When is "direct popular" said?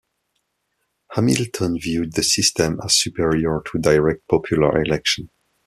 3.77-4.81